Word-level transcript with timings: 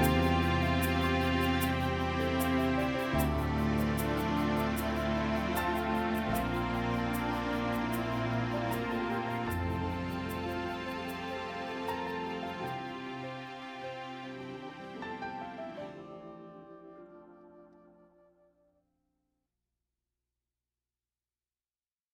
Bye. 0.00 0.29